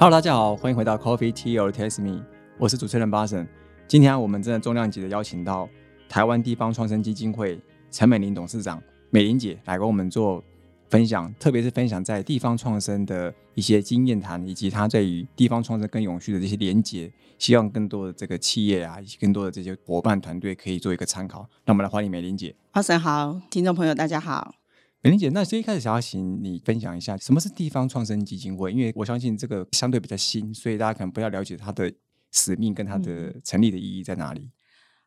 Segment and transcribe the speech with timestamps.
[0.00, 2.22] Hello，大家好，欢迎回到 Coffee Tea or Taste Me，
[2.56, 3.44] 我是主持人巴神。
[3.88, 5.68] 今天我们真的重量级的邀请到
[6.08, 8.80] 台湾地方创生基金会陈美玲董事长
[9.10, 10.40] 美玲姐来跟我们做
[10.88, 21.44] 分享，特别是分享在地方创生的一些经验谈，以及她对于地方创生跟永续的这些连结，希望更多的这个企业啊，以及更多的这些伙伴团队可以做一个参考。
[21.64, 22.54] 那我们来欢迎美玲姐。
[22.70, 24.57] 阿神好，听众朋友大家好。
[25.00, 31.92] 美玲姐，那最一开始想要请你分享一下什么是地方创生基金会，因为我相信这个相对比较新，所以大家可能不要了解它的
[32.32, 34.50] 使命跟它的成立的意义在哪里。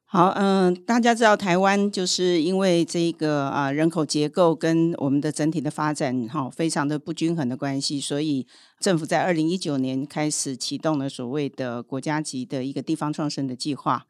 [0.06, 8.48] 好，嗯，大家知道台湾就是因为这个啊人口结构跟我们的整体的发展哈非常的不均衡的关系，所以
[8.80, 14.06] 政府在二零一九年开始启动了所谓的国家级的一个地方创生的计划。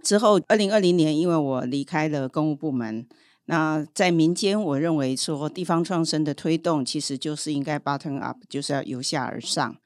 [0.00, 3.08] 之后，二零二零年因为我离开了公务部门。
[3.46, 9.76] 那在民间，我认为说地方创生的推动，其实就是应该 bottom up，就是要由下而上。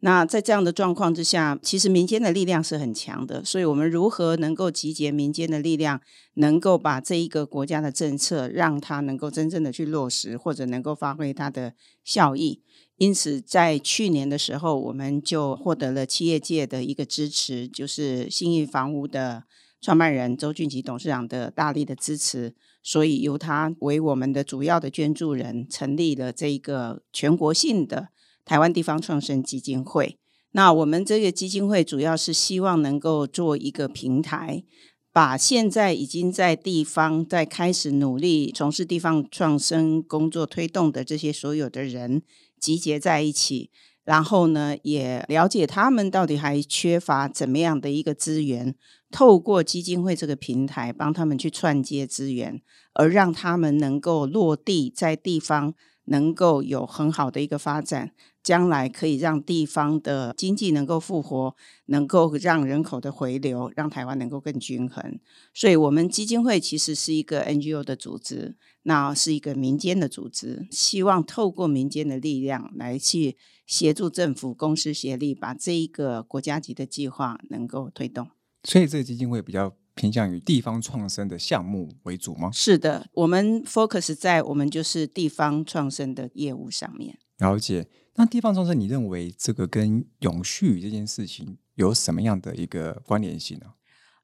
[0.00, 3.42] 那在这样的状况之下，其实民间的力量是很强的。
[3.42, 5.98] 所以，我们如何能够集结民间的力量，
[6.34, 11.72] 能够把这一个国家的政策，让它能够真正的去落实，或者能够发挥它的
[12.04, 12.60] 效益？
[12.98, 19.44] 因此，在去年的时候，我们就获得了企业界的一个支持，就是信义房屋的
[19.84, 22.54] 创办人周俊吉董事长的大力的支持。
[22.82, 28.08] 所以由他为我们的主要的捐助人，成立了这一个全国性的
[28.46, 30.18] 台湾地方创生基金会。
[30.52, 34.64] 那我们这个基金会主要是希望能够做一个平台，
[35.12, 42.22] 把现在已经在地方在开始努力从事地方创生工作推动的这些所有的人
[42.58, 43.70] 集结在一起。
[44.04, 48.74] 然后呢，也了解他们到底还缺乏怎么样的一个资源，
[49.14, 52.60] 透过基金会这个平台，帮他们去串接资源，
[52.94, 55.74] 而让他们能够落地在地方。
[56.06, 58.10] 能够有很好的一个发展，
[58.42, 61.56] 将来可以让地方的经济能够复活，
[61.86, 65.18] 能够让人口的回流，让台湾能够更均衡。
[65.54, 78.28] 所以，我们基金会其实是一个 NGO 的组织，那是一个民间的组织，希望透过民间的力量来去协助政府公司协力，把这一个国家级的计划能够推动。
[78.64, 79.72] 所以，这个基金会比较。
[79.96, 82.50] 偏向于地方创生的项目为主吗？
[82.52, 87.16] 是的，我们 focus 在我们就是地方创生的业务上面。
[87.38, 87.86] 了解。
[88.16, 93.66] 那地方创生，你认为这个跟永续这件事情有什么样的一个关联性呢？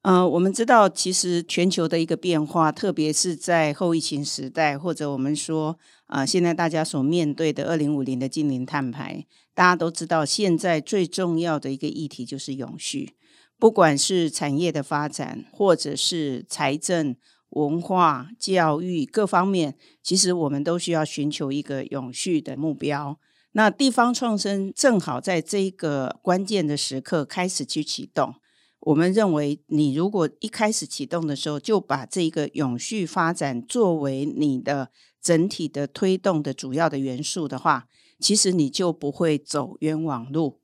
[0.02, 9.24] 呃，我们知道，其实全球的一个变化，特别是在后疫情时代，或者我们说啊，现在大家所面对的二零五零的精灵碳排，
[9.54, 13.14] 大家都知道，现在最重要的一个议题就是永续。
[13.60, 17.15] 不管是产业的发展，或者是财政、
[17.50, 23.19] 文化、教育各方面，其实我们都需要寻求一个永续的目标。
[23.53, 28.34] 那地方创生正好在这一个关键的时刻开始去启动。
[28.78, 37.88] 我们认为，你如果一开始启动的时候，就把这个永续发展作为你的整体的推动的主要的元素的话，
[38.19, 40.59] 其实你就不会走冤枉路。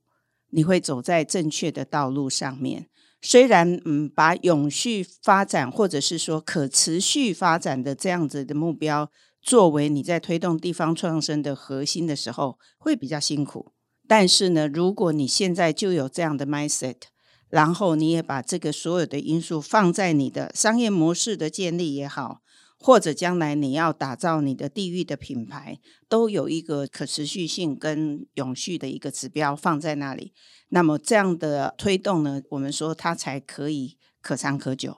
[0.51, 2.87] 你会走在正确的道路上面。
[3.21, 9.09] 虽然，嗯，把永续发展或者是说可持续发展的这样子的目标
[9.41, 13.71] 作为你在推动地方创生的核心的时候，会比较辛苦。
[14.07, 16.95] 但是呢，如果你现在就有这样的 mindset，
[17.49, 22.41] 然后你也把这个所有的因素放在你的商业模式的建立也好。
[22.79, 30.33] 或者将来你要打造你的地域的品牌，都有一个可持续性跟永续的一个指标放在那里。
[30.69, 34.97] 那么这样的推动呢，我们说它才可以可长可久。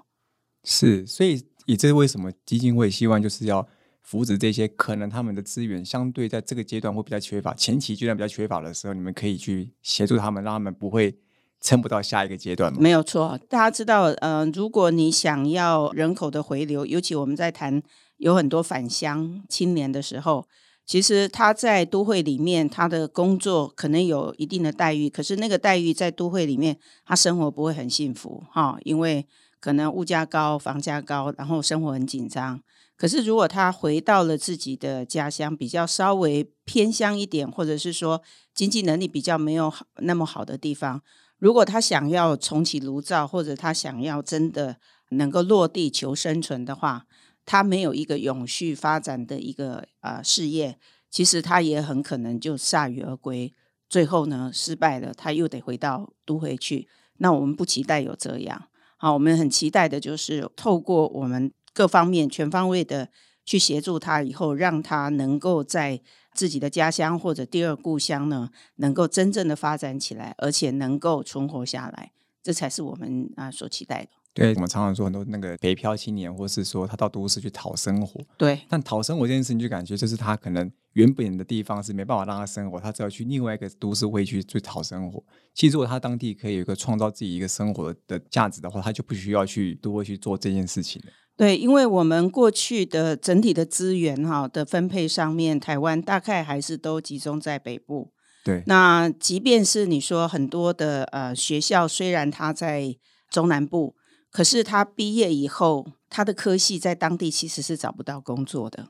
[0.63, 3.67] 是，所以也这是为什么基金会希望就是要
[4.01, 11.17] 扶植这些可能他们的资源相对在这个阶段会比较缺乏，前期阶段比较缺乏的时候，你们可以去协助他们，让他们不会。
[11.61, 12.79] 撑不到下一个阶段吗？
[12.79, 17.81] 没有错，大家知道，呃，如果你想要人口的回流，尤其我们在谈
[18.17, 20.47] 有很多返乡青年的时候，
[20.85, 29.27] 其实他在都会里面，他的工作可能有一定的待遇，可是那个待遇在都会里面，他生活不会很幸福哈，因为
[29.59, 32.61] 可能物价高、房价高，然后生活很紧张。
[32.95, 38.21] 可是如果他回到了自己的家乡，比较稍微偏乡一点，或者是说
[38.53, 41.01] 经济能力比较没有那么好的地方。
[41.39, 44.77] 如果他想要重启炉灶，或者他想要真的
[45.09, 47.05] 能够落地求生存的话，
[47.45, 50.77] 他没有一个永续发展的一个呃事业，
[51.09, 53.53] 其实他也很可能就铩羽而归，
[53.89, 56.87] 最后呢失败了，他又得回到都会去。
[57.17, 63.09] 那我们不期待有这样，好，我们很期待的就是透过我们各方面全方位的
[63.45, 66.01] 去协助他以后，让他能够在
[66.39, 74.11] 自己的家乡或者第二故乡呢，能够真正的发展起来，而且能够存活下来，这才是我们啊所期待的。
[74.33, 85.21] 对我们常常说很多那个北漂青年，或是说他到都市去讨生活，对，但讨生活这件事情就感觉就是他可能原本的地方是没办法让他生活，他只要去另外一个都市会去去讨生活。
[85.53, 91.11] 其实如果他当地可以有一个创造自己一个生活的价值的话，他就不需要去都会去做这件事情了。
[91.39, 98.11] 对，因为我们过去的整体的资源哈的分配上面，台湾大概还是都集中在北部。
[98.43, 102.93] 对，那即便是你说很多的呃学校，虽然它在
[103.31, 103.95] 中南部，
[104.29, 108.89] 可是他毕业以后，他的科系在当地其实是找不到工作的，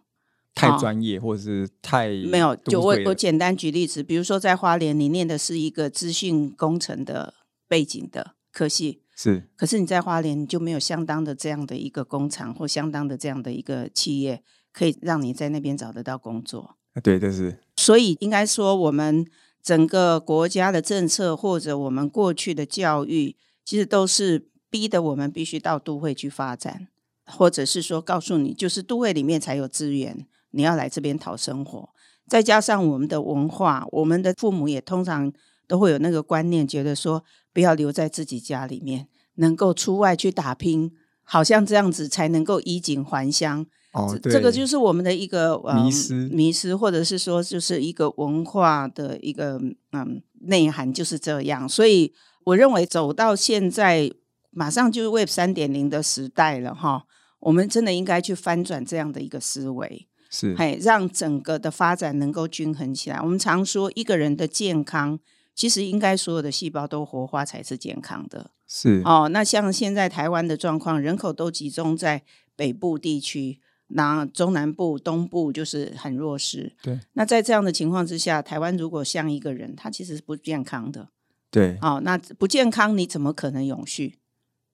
[0.56, 2.56] 太专业或者是太没有。
[2.56, 7.36] 就我我简单举例子，比如说在花莲，你念的是一个资讯工程的
[7.68, 9.04] 背景的科系。
[9.22, 16.78] 是，可是你在花莲就没有相当的这样的一个工厂或相当的这样的一个企业，可以让你在那边找得到工作。
[17.04, 17.60] 对，这是。
[17.76, 19.26] 所以应该说，我们
[19.62, 23.36] 整个国家的政策或者我们过去的教育，
[23.66, 26.88] 其实都是逼得我们必须到都会去发展，
[27.26, 31.90] 或者是说告诉你，就是都会里面才有资源，你要来这边讨生活。
[32.26, 35.34] 再加上我们的文化，我们的父母也通常。
[35.70, 37.24] 都会有那个观念，觉得说
[37.54, 40.92] 不要留在自己家里面，能够出外去打拼，
[41.24, 43.68] 好像这样子才能够衣锦还乡。
[43.94, 49.62] 哦，这个就是我们的一个迷失，迷失，或者是说，就是一个文化的一个
[49.92, 51.70] 嗯内涵就是这样。
[51.70, 52.12] 所以
[52.46, 54.12] 我认为走到现在，
[54.50, 57.04] 马上就是 Web 三点零的时代了哈，
[57.40, 63.22] 我们真的应该去翻转这样的一个思维，是，哎，让整个的发展能够均衡起来。
[63.22, 65.20] 我们常说一个人的健康。
[65.60, 69.28] 其实应该所有的细胞都活化才是健康的，是哦。
[69.28, 72.24] 那像现在台湾的状况，人口都集中在
[72.56, 76.78] 北部地区，那中南部、东部就是很弱势。
[76.82, 76.98] 对。
[77.12, 81.10] 那在这样的情况之下，台湾如果像一个人，他其实是不健康的。
[81.52, 81.78] 对。
[81.82, 84.20] 哦，那不健康你怎么可能永续？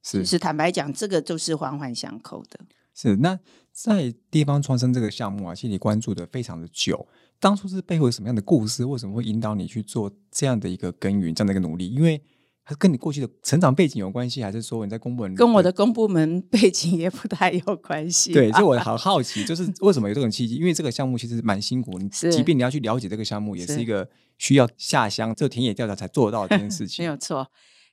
[0.03, 0.23] 是。
[0.23, 2.59] 是坦白讲，这个就是环环相扣的。
[2.93, 3.15] 是。
[3.15, 3.39] 那
[3.71, 7.07] 在地方创生这个项目啊，其实你关注的非常的久。
[7.45, 8.83] 当初是背后有什么样的故事？
[8.83, 11.87] 为什么会引导你去做这样的一个耕耘、这样的一个努力？
[11.87, 12.19] 因为
[12.63, 18.33] 它跟你过去的成长背景有关系，还是说你在公部门跟我的公部门 背景也不太有关系？
[18.33, 20.55] 对，所以我很好奇，就是为什么有这种契机？
[20.55, 24.09] 因为这个项目其实蛮辛苦，你即便你要去了解这个项目，也是一个
[24.39, 27.03] 需要下乡做田野调查才做到这件事情。
[27.05, 27.45] 没有错，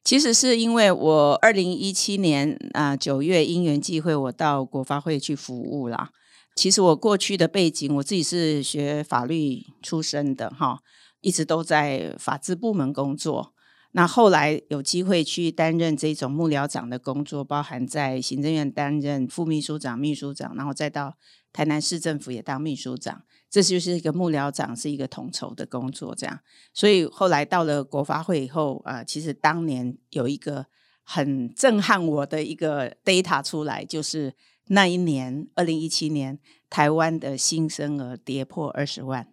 [0.03, 6.09] 其实是因为我二零一七年啊九月因缘际会，我到国发会去服务啦。
[6.55, 10.81] 其实我过去的背景，我自己是学法律出身的哈，
[11.23, 13.55] 一直都在法制部门工作。
[13.93, 21.15] 那后来有机会去担任这种幕僚长的工作，包含在行政院担任副秘书长、秘书长，然后再到
[21.53, 23.23] 台南市政府也当秘书长。
[23.51, 26.15] 这就是一个幕僚长，是一个统筹的工作。
[26.15, 26.39] 这样，
[26.75, 30.67] 所以后来到了国发会以后啊，其实当年有一个
[31.03, 34.35] 很震撼我的一个 data 出来，就是。
[34.73, 36.39] 那一年，二零一七年，
[36.71, 39.29] 台湾的新生儿跌破二十万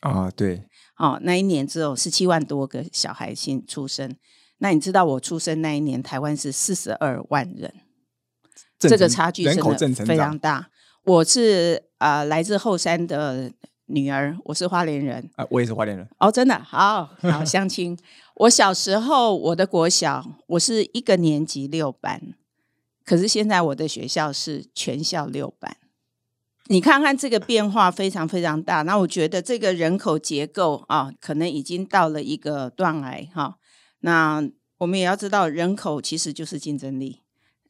[0.00, 0.64] 啊，对，
[0.98, 4.14] 哦，那一年只有十七万多个小孩新出生。
[4.58, 7.72] 那你知道我出生那一年，台湾是四十二万人，
[8.78, 10.68] 这个差距真的非常大。
[11.04, 13.50] 我是啊，来自后山的
[13.86, 16.06] 女儿，我是花莲人啊，我也是花莲人。
[16.18, 17.98] 哦，真的，好好相亲。
[18.36, 22.34] 我小时候，我的国小，我是一个年级六班。
[23.04, 25.76] 可是现在我的学校是全校六班，
[26.68, 28.82] 你看看这个变化非常非常大。
[28.82, 33.58] 那我觉得这个人口结构啊，可能已经到了一个断崖哈。
[34.00, 37.22] 那我们也要知道，人口其实就是竞争力，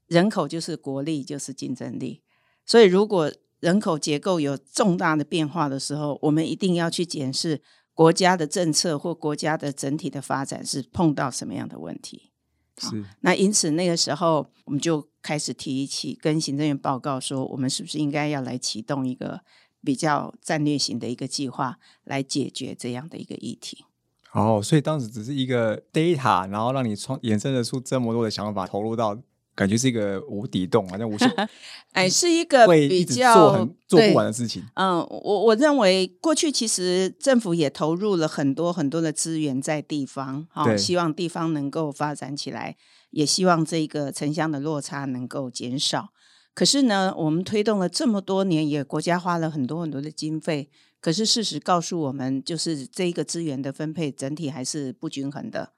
[0.07, 2.23] 人口就是国力，就是竞争力。
[2.65, 7.61] 所以如果人口结构有重大的变化的时候，我们一定要去检视
[7.93, 12.31] 国家的政策或国家的整体的发展是碰到什么样的问题。
[12.79, 19.41] 是，那因此那个时候我们就开始提起跟行政院报告说，我们是不是应该要来启动一个
[19.83, 23.87] 比较战略型的一个计划，来解决这样的一个议题。
[24.33, 29.19] 哦，所以当时只是一个 data，然后让你创衍生得出这么多的想法投入到。
[29.55, 31.31] 感觉是一个无底洞，好像无限，
[31.93, 34.65] 哎，是一个比较做很做不完的事情。
[34.75, 42.77] 嗯，我我认为过去其实政府也投入了很多很多的资源在地方，哈，希望地方能够发展起来，
[43.11, 46.09] 也希望这个城乡的落差能够减少。
[46.53, 50.71] 可是呢，我们推动了这么多年，也国家花了很多很多的经费，
[51.01, 55.74] 可是事实告诉我们，就是这一个资源的分配整体还是不均衡的。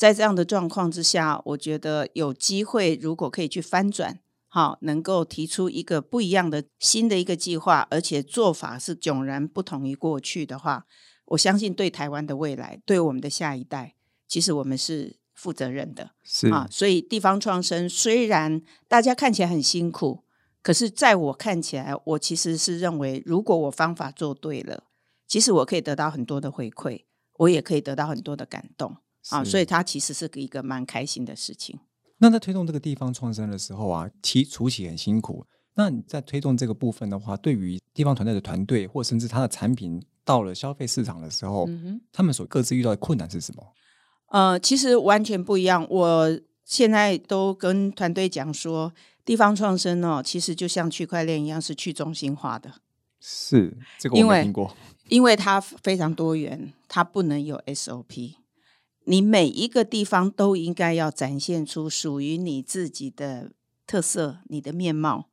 [0.00, 10.86] 在这样的状况之下，我觉得有机会，如果可以去翻转好，能够提出一个不一样的新的一个计划，而且做法是迥然不同于过去的话，
[11.26, 13.94] 我相信对台湾的未来，对我们的下一代，
[14.26, 16.12] 其实我们是负责任的。
[16.24, 20.24] 是啊，所以地方创生虽然大家看起来很辛苦，
[20.62, 24.84] 可是在我看起来，我其实是认为，如果我方法做对了，
[25.28, 27.02] 其实我可以得到很多的回馈，
[27.40, 28.96] 我也可以得到很多的感动
[29.28, 31.78] 啊，所以它其实是一个蛮开心的事情。
[32.18, 35.46] 那在推动这个地方创生的时候啊，其初期很辛苦。
[35.74, 42.00] 那你在推动这个部分的话，对于地方团队的团队，或甚至他的产品到了消费市场的时候，嗯。
[42.12, 43.72] 他们所各自遇到的困难是什么？
[44.26, 45.86] 呃，其实完全不一样。
[45.88, 48.92] 我现在都跟团队讲说，
[49.24, 52.74] 地方创生哦，其实就像区块链一样，是去中心化的，
[53.20, 54.76] 是这个我没听过。
[55.08, 58.34] 因为它非常多元，它不能有 SOP。
[59.10, 63.50] 你每一个地方都应该要展现出属于你自己的
[63.84, 65.30] 特色、你的面貌。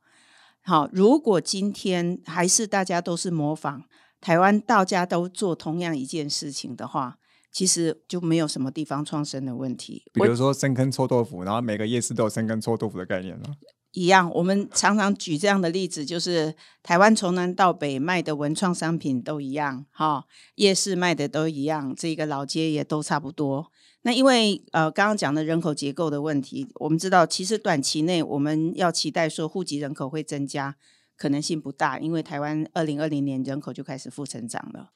[0.60, 3.84] 好，如果今天还是大家都是模仿
[4.20, 7.18] 台湾，大家都做同样一件事情的话，
[7.52, 10.02] 其实就没有什么地方创生的问题。
[10.12, 13.44] 比如说生坑臭豆腐，然后每个夜市都有生坑臭豆腐的概念了。
[13.98, 20.24] 一样，我们常常举这样的例子，就是台湾从南到北卖的文创商品都一样，哈，
[20.54, 23.72] 夜市卖的都一样，这个老街也都差不多。
[24.02, 30.76] 那因为呃，刚刚讲的人口结构的问题，我们知道，其实短期内我们要期待说户籍人口会增加，
[31.16, 34.92] 可能性不大，因为台湾二零二零年人口就开始负成长了。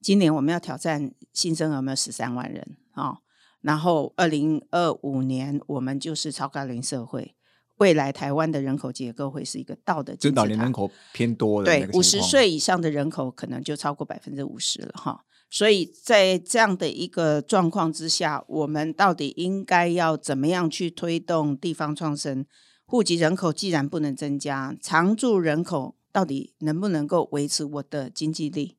[0.00, 3.18] 今年我们要挑战新生儿没有十三万人啊、
[3.60, 7.35] 然后二零二五年我们就是超高龄社会。
[7.78, 15.24] 未来台湾的人口结构会是一个倒的就金字塔老年人口偏多的那个，对五十岁以上的人口可能就超过百分之五十了哈。
[15.48, 22.44] 所以在这样的一个状况之下，我们到底应该要怎么样去推动地方创生？
[22.84, 28.76] 户籍人口既然不能增加，常住人口到底能不能够维持我的经济力？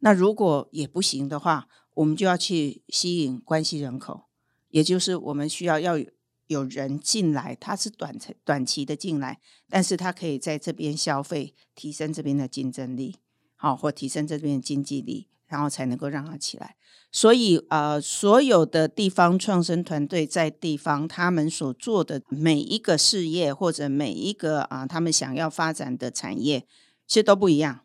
[0.00, 4.24] 那如果也不行的话，我们就要去吸引关系人口，
[4.70, 5.98] 也就是我们需要要
[6.52, 13.16] 有人进来，他是短程短期的进来，但是他可以在这边消费，提升这边的竞争力，
[13.56, 16.76] 好，或提升这边的经济力，然后才能够让它起来。
[17.14, 26.66] 所以，呃，所有的地方创生团队在地方，他们所做的每一个事业或者每一个啊、他们想要发展的产业，
[27.06, 27.80] 其实都不一样。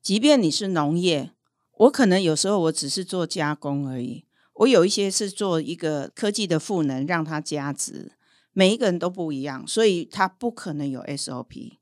[0.00, 1.30] 即便你是农业，
[1.78, 4.24] 我可能有时候我只是做加工而已，
[4.62, 8.12] 我有一些是做一个科技的赋能，让它加值。
[8.52, 11.78] 每一个人都不一样，所以它不可能有 SOP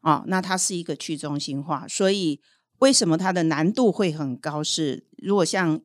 [0.00, 2.40] 啊、那它是一个去中心化，所以
[2.78, 5.06] 为什么它的难度会很高是？
[5.16, 5.80] 如果像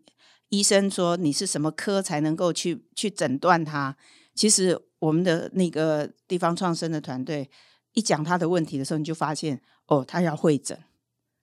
[0.50, 3.96] 医生说你是什么科才能够去去诊断它，
[4.36, 7.50] 其实我们的那个地方创生的团队
[7.94, 10.78] 一讲他的问题的时候，你就发现哦，他要会诊，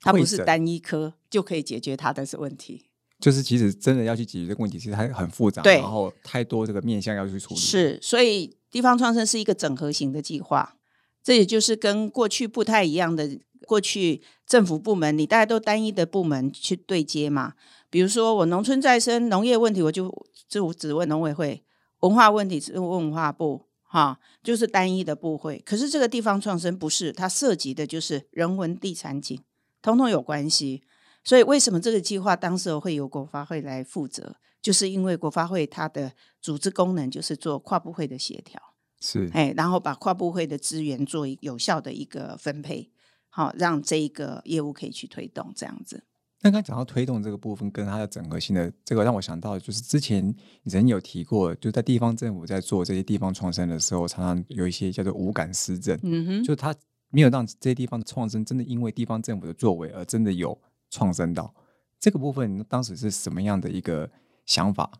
[0.00, 2.89] 他不是单一科就可以解决他的问题。
[3.20, 7.60] 就是其实真的要去解决这个问题，其实它很复杂，然后太多这个面向要去处理。
[7.60, 10.76] 是，所以地方创生是一个整合型的计划，
[11.22, 13.38] 这也就是跟过去不太一样的。
[13.66, 17.52] 过去政府部门，你大家都单一的部门去对接嘛。
[17.88, 20.12] 比如说我农村再生、农业问题，我就
[20.48, 21.62] 就只问农委会；
[22.00, 25.62] 文化问题只问文化部，哈，就是单一的部会。
[25.64, 29.38] 可是这个地方创生不是，它涉及的就是人文、地产景，
[29.82, 30.82] 通通有关系。
[31.24, 34.36] 所以为什么这个计划当时会由国发会来负责？
[34.62, 38.60] 就是因为国发会它的组织功能就是做跨部会的协调，
[39.00, 42.90] 是哎，然后把跨部会的资源做一有效的一个分配，
[43.28, 46.04] 好让这一个业务可以去推动这样子。
[46.42, 50.34] 那刚刚讲到推动这个部分跟它的整合性的这个，让我想到就是之前
[50.64, 56.74] 人有提过，就在地方政府在做这些地方创生的时候，常常有一些叫做无感施政，嗯哼，就它
[57.10, 60.58] 没有让这些地方的创生真的因为地方政府的作为而真的有
[60.90, 61.54] 创生到
[61.98, 64.10] 这个部分，当时是什么样的一个
[64.44, 64.90] 想法？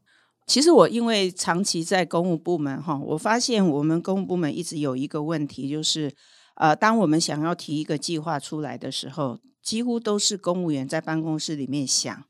[0.47, 6.13] 其实我因为长期在公务部门哈，我发现我们公务部门一直有一个问题，就是
[6.57, 12.25] 呃，当我们想要提一个计划出来的时候，几乎都是公务员在办公室里面想，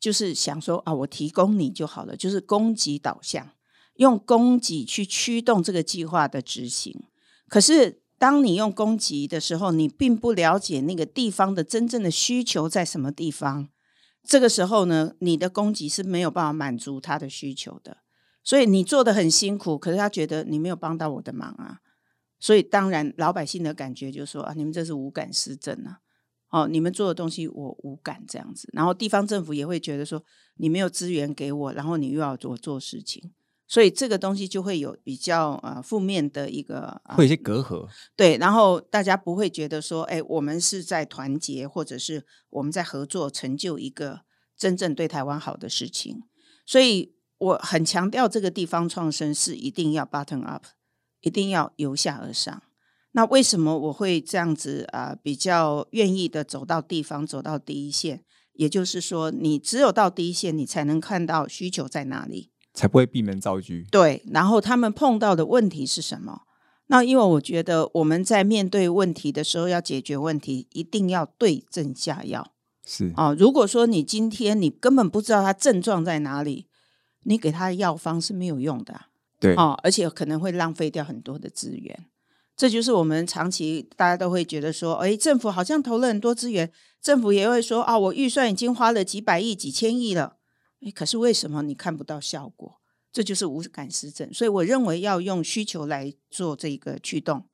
[0.00, 3.50] 就是想说啊，我提供你就好了，就是供给导向，
[3.96, 7.04] 用供给去驱动这个计划的执行。
[7.48, 13.68] 可是当你用供给的时候，你并不了解那个地方的真正的需求在什么地方。
[14.22, 17.98] 这个时候呢，你的供给是没有办法满足他的需求的，
[18.42, 21.78] 所以你做的很辛苦，可是他觉得你没有帮到我的忙啊，
[22.40, 26.00] 所以当然老百姓的感觉就是说啊，你们这是无感施政啊，
[26.50, 30.24] 哦，你们做的东西我无感这样子，然后地方政府也会觉得说
[30.56, 33.32] 你没有资源给我，然后你又要我做事情，
[33.68, 37.88] 所以这个东西就会有比较呃负面的一个，会有一些隔阂。
[38.14, 44.20] 对，然后大家不会觉得说，哎，我们是在团结，或者是我们在合作，成就一个
[44.56, 46.22] 真正对台湾好的事情。
[46.64, 50.64] 所以我很强调，这个地方创生是一定要 button up，
[51.20, 52.62] 一定要由下而上。
[53.12, 55.16] 那为什么我会这样子啊？
[55.20, 62.52] 比较愿意的走到地方，走到第一线，也就是说，你只有到第一线，你才能看到需求在哪里。
[62.76, 63.72] 才不会闭门造车。
[63.90, 66.42] 对，然后他们碰到的问题是什么？
[66.86, 72.52] 那因为我觉得我们在面对问题的时候，要解决问题，一定要对症下药。
[72.84, 76.68] 是啊，如果说你今天你根本不知道他症状在哪里，
[77.24, 78.94] 你给他的药方是没有用的。
[79.40, 82.06] 对啊，而且可能会浪费掉很多的资源。
[82.56, 86.70] 这就是我们长期大家都会觉得说，哎，政府好像投了很多资源，
[87.02, 90.35] 政府也会说啊，我预算已经花了几百亿、几千亿了。
[90.94, 92.80] 可是为什么你看不到效果？
[93.12, 94.32] 这就是无感施政。
[94.32, 97.48] 所以我认为要用需求来做这个驱动。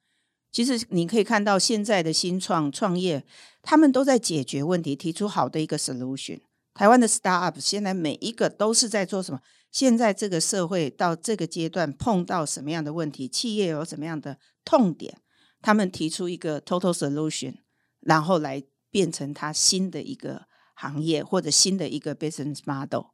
[0.50, 3.24] 其实你可以看到现在的新创创业，
[3.62, 6.40] 他们都在解决问题，提出好的一个 solution。
[6.74, 9.40] 台湾的 startup 现在每一个都是在做什么？
[9.70, 13.26] 现在这个社会到这个阶段碰到什么样的问题？
[13.28, 15.16] 企业有什么样的痛点？
[15.62, 17.54] 他们提出一个 total solution，
[18.00, 20.46] 然后来变成他新的一个
[20.82, 23.06] 行业或者新的一个 business model。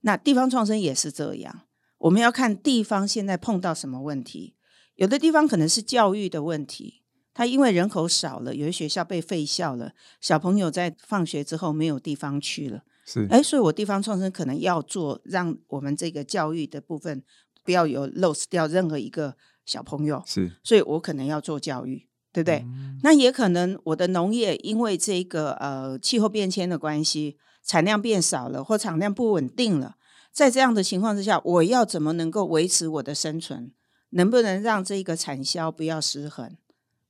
[0.00, 1.66] 那地方创生也是这样，
[1.98, 4.56] 我们要看地方现在碰到什么问题。
[4.94, 7.02] 有的地方可能是教育的问题，
[7.34, 12.82] 它因为人口少了，有些学校被废校了，小朋友在放学之后没有地方去了。
[13.04, 17.22] 是，哎，所以我地方创生可能要做，让我们这个教育的部分
[17.64, 20.22] 不要有 lose 掉任何一个小朋友。
[20.26, 22.64] 是，所以我可能要做教育，对不对？
[23.02, 27.38] 那也可能我的农业因为这个呃气候变迁的关系。
[27.62, 29.94] 产量变少了，或产量不稳定了，
[30.32, 33.70] 在这样的情况之下，我要怎么能够维持我的生存？
[34.08, 36.56] 能不能让这个产销不要失衡？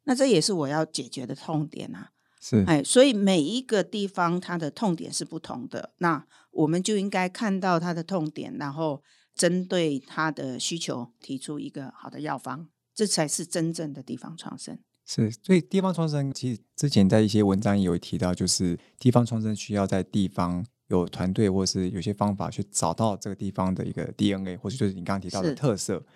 [0.05, 2.11] 那这也是我要解决的痛点啊！
[2.41, 9.03] 是，哎，所以每一个地方它的痛点是不同的，那我们就应该看到它的痛点，然后
[9.37, 14.77] 针对它的需求提出一个好的药方，这才是真正的地方创生。
[15.13, 26.07] 是，所以地方创生其实之前在一些文章也有提到，就是地方创生需要在地方有团队，或是有些方法去找到这个地方的一个 DNA，或者就是你刚刚提到的特色。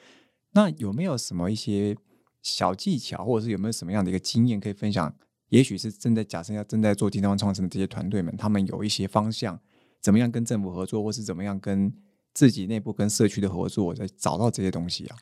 [0.52, 1.96] 那有没有什么一些
[2.40, 5.12] 小技巧，或者是有没有什么样的一个经验可以分享？
[5.48, 9.58] 也许是正在假设要正在做地方创生的这些团队们，他们有一些方向，
[10.00, 11.92] 怎么样跟政府合作，或是怎么样跟
[12.32, 15.16] 自己内部跟社区的合作，在找到这些东西啊？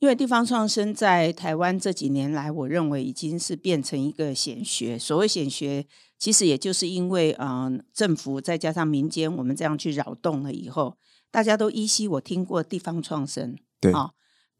[0.00, 4.98] 因为地方创生在台湾这几年来，我认为已经是变成一个显学。
[4.98, 5.86] 所谓显学，
[6.18, 10.96] 其实也就是因为，嗯，政府再加上民间，我们这样去扰动了以后，
[11.30, 14.12] 大家都依稀我听过地方创生，对啊。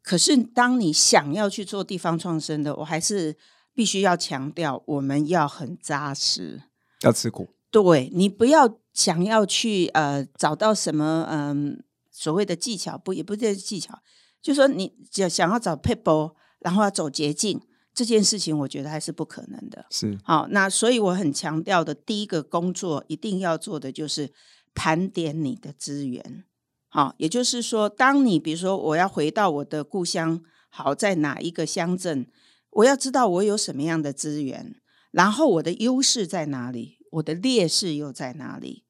[0.03, 3.35] 可是当你想要去做地方创生的，我还是
[3.73, 6.61] 必须要强调，我们要很扎实，
[7.01, 7.49] 要吃苦。
[7.71, 13.97] 对你不要想要去呃找到什么嗯所谓的技巧，不也不是技巧。
[14.41, 17.61] 就说你想想要找 people，然后要走捷径，
[17.93, 19.85] 这件事情我觉得还是不可能的。
[19.89, 24.31] 是好，那所以我很强调的第一个工作一定要做的就是
[24.73, 26.43] 盘点你的资源。
[26.89, 32.27] 好，也就是说，当你比如说我要回到我的故乡，好在哪一个乡镇，
[32.71, 34.75] 我要知道我有什么样的资源，
[35.11, 38.85] 然后我的优势在哪里，我的劣势又在哪里？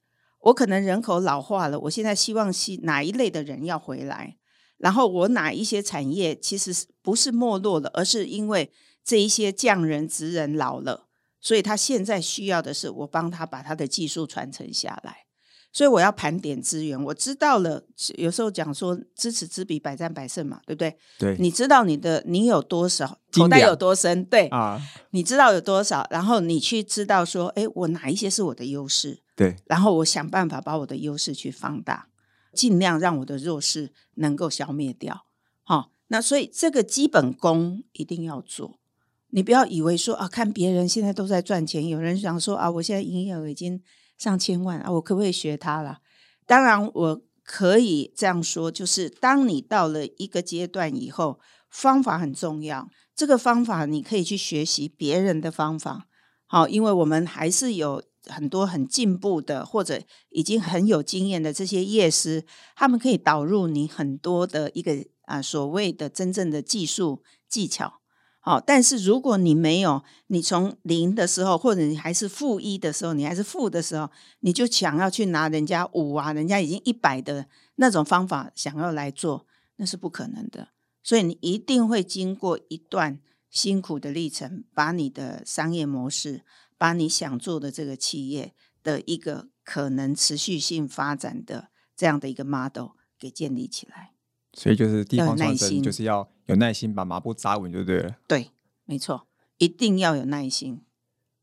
[0.45, 4.37] 我可能人口老化了，我现在希望是哪一类的人要回来？
[4.81, 8.71] 然后我哪一些产业其实不是没落了，而是因为
[9.05, 11.07] 这一些匠人、职人老了，
[11.39, 15.25] 所以他现在需要的是我帮他把他的技术传承下来。
[15.73, 17.81] 所以我要盘点资源，我知道了。
[18.17, 20.97] 有时候讲说“知此知彼，百战百胜”嘛，对不对？
[21.17, 24.25] 对，你知道你的你有多少口袋有多深？
[24.25, 29.21] 对啊，你知道有多少，然后你去知道说，哎，我哪一些是我的优势？
[29.33, 32.09] 对，然后我想办法把我的优势去放大。
[32.53, 35.25] 尽量让我的弱势能够消灭掉，
[35.63, 38.79] 好，那所以这个基本功一定要做。
[39.29, 43.81] 你不要以为说啊，看别人现在都在赚钱，有人想说啊，我现在营业额已经
[44.17, 45.99] 上千万啊，我可不可以学他了？
[46.45, 52.89] 当然我可以这样说，就是当你到了一个阶段以后，方法很重要。
[53.15, 56.07] 这个方法你可以去学习别人的方法，
[56.45, 58.03] 好，因为我们还是有。
[58.27, 68.01] 很多很进步的，或者已经很有经验的这些业师，他们可以导入你很多的一个啊所谓的真正的技术技巧。
[68.43, 80.69] 好，但是如果你没有，你从零的时候，或者你还是负一的时候，你还是负的时候，你就想要去拿人家五啊，人家已经一百的那种方法想要来做，那是不可能的。
[81.03, 83.19] 所以你一定会经过一段
[83.51, 86.43] 辛苦的历程，把你的商业模式，
[86.81, 94.13] 把你想做的这个企业的一个可能持续性发展的这样的一个 model 给建立起来。
[94.53, 98.15] 所以就是地方创心就是要有耐心把麻布扎稳就对了。
[98.27, 98.49] 对，
[98.85, 99.27] 没错，
[99.59, 100.81] 一定要有耐心。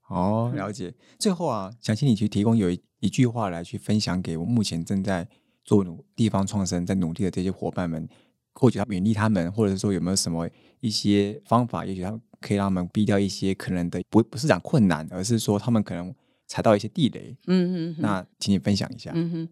[0.09, 0.97] 哦，了解。
[1.21, 5.29] 最后啊，想请你去提供有一一句话来去分享给我目前正在
[5.65, 8.09] 做努地方创生在努力的这些伙伴们，
[8.55, 16.15] 或者他勉励他们，或者是说有没有什么一些方法，也许他们可以让他们避掉一些可能的不不是讲困难，而是说他们可能
[16.47, 17.37] 踩到一些地雷。
[17.47, 19.11] 嗯嗯，那请你分享一下。
[19.15, 19.49] 嗯哼，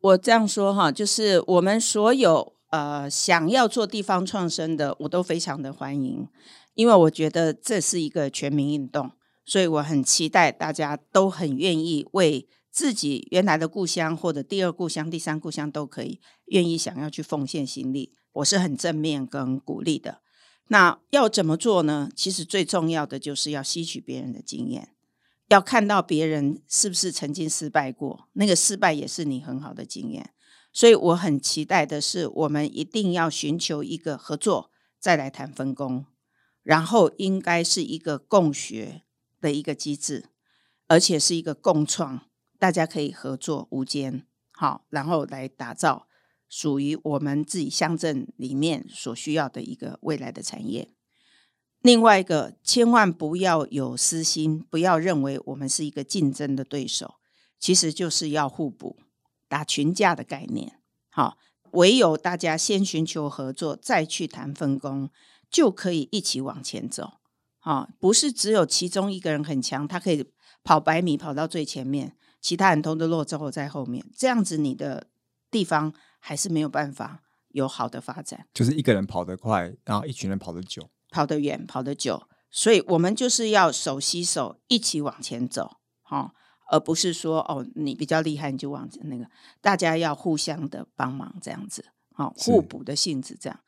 [0.00, 6.28] 我这样说哈，就是我们所有呃想要做地方创生的，我都非常的欢迎，
[6.74, 9.10] 因为我觉得这是一个全民运动，
[9.44, 20.20] 所以我很期待大家都很愿意为自己原来的故乡或者第二故乡、第三故乡都可以愿意想要去奉献心力，我是很正面跟鼓励的。
[20.68, 22.10] 那要怎么做呢？
[22.14, 24.94] 其实最重要的就是要吸取别人的经验。
[25.48, 30.30] 要看到别人是不是曾经失败过，那个失败也是你很好的经验。
[30.74, 36.04] 所以我很期待的是，我们一定要寻求一个合作，再来谈分工，
[36.62, 39.02] 然后应该是一个共学
[39.40, 40.26] 的一个机制，
[40.86, 42.20] 而且是一个共创，
[42.58, 46.06] 大家可以合作无间，好，然后来打造
[46.48, 50.90] 属于我们自己乡镇里面所需要的一个未来的产业。
[51.80, 57.14] 另外一个，千万不要有私心，不要认为我们是一个竞争的对手，
[57.60, 58.96] 其实就是要互补，
[59.48, 60.80] 打群架的概念。
[61.08, 61.38] 好，
[61.72, 65.10] 唯有大家先寻求合作，再去谈分工，
[65.48, 67.12] 就可以一起往前走。
[67.60, 70.24] 好，不是只有其中一个人很强，他可以
[70.64, 75.06] 跑百米跑到最前面，其他人都都落之后在后面，这样子你的
[75.50, 78.46] 地方还是没有办法有好的发展。
[78.52, 80.88] 就是一个人跑得快，然后一群人跑得久。
[81.10, 86.34] 跑得远，跑得久，所以我们就是要手携手一起往前走，哈、
[86.70, 89.24] 而不是说哦你比较厉害你就往那个，
[89.62, 93.58] 大家要互相的帮忙这样子，好、是互补的性质这样。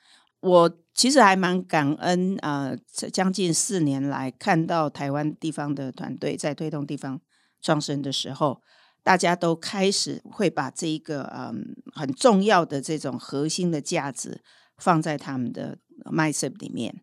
[0.40, 7.22] 我其实还蛮感恩，呃，这将近四年来看到台湾地方的团队在推动地方
[7.62, 8.60] 创生的时候，
[9.02, 14.42] 大家都开始会把这一个嗯很重要的这种核心的价值
[14.76, 17.02] 放在他们的 mindset 里面。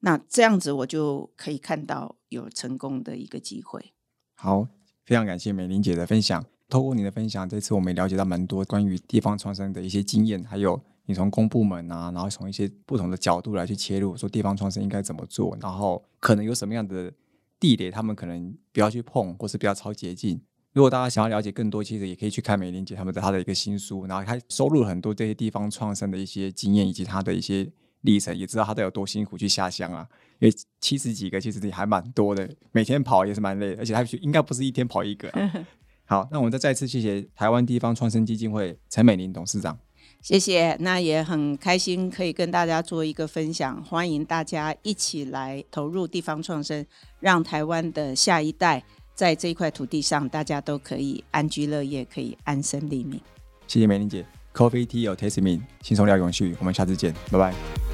[0.00, 3.94] 那这样子我就可以看到有成功的一个机会。
[4.34, 4.68] 好，
[5.04, 6.44] 非常感谢美玲姐的分享。
[6.68, 17.12] 透过你的分享，这次我们也了解到蛮多关于地方创生的一些经验，还有你从公部门啊，然后从一些不同的角度来去切入，说地方创生应该怎么做，然后可能有什么样的
[17.60, 20.40] 地雷，他们可能不要去碰，或是不要超捷径。
[20.74, 30.04] 如果大家想要了解更多，其实也可以去看美玲姐他们的她的一个新书，然后她收录了很多这些地方创生的一些经验，以及她的一些历程，也知道她都有多辛苦去下乡啊。
[30.40, 35.52] 因为七十几个其实也还蛮多的，每天跑也是蛮累的，而且她应该不是一天跑一个啊、
[36.06, 39.78] 好，那我们再再次谢谢台湾地方创生基金会陈美玲董事长。
[40.20, 46.84] 谢谢，那也很开心可以跟大家做一个分享，欢迎大家一起来投入地方创生，
[47.20, 48.82] 让台湾的下一代
[49.14, 53.20] 在这一块土地上，大家都可以安居乐业，可以安身立命。
[53.66, 57.93] 谢谢美玲姐，Coffee Tea 有 Taste Me，轻松聊永续，我们下次见，拜拜。